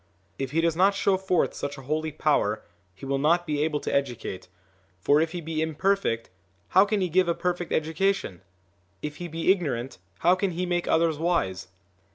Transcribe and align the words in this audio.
If 0.39 0.49
he 0.49 0.61
does 0.61 0.75
not 0.75 0.95
show 0.95 1.15
forth 1.15 1.53
such 1.53 1.77
a 1.77 1.83
holy 1.83 2.11
power, 2.11 2.63
he 2.95 3.05
will 3.05 3.19
not 3.19 3.45
be 3.45 3.63
able 3.63 3.79
to 3.81 3.93
educate, 3.93 4.47
for 4.99 5.21
if 5.21 5.31
he 5.31 5.41
be 5.41 5.61
imperfect, 5.61 6.31
how 6.69 6.85
can 6.85 7.01
he 7.01 7.07
give 7.07 7.27
a 7.27 7.35
perfect 7.35 7.71
education? 7.71 8.41
if 9.03 9.17
he 9.17 9.27
be 9.27 9.51
ignorant, 9.51 9.99
how 10.21 10.33
can 10.33 10.53
he 10.53 10.65
make 10.65 10.87
others 10.87 11.19
wise?" 11.19 11.67